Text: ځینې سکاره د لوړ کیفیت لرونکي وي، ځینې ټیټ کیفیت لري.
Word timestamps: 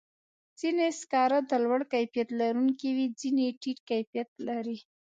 ځینې 0.59 0.87
سکاره 1.01 1.39
د 1.49 1.51
لوړ 1.63 1.79
کیفیت 1.93 2.29
لرونکي 2.39 2.89
وي، 2.95 3.07
ځینې 3.19 3.45
ټیټ 3.61 3.79
کیفیت 3.89 4.29
لري. 4.47 4.77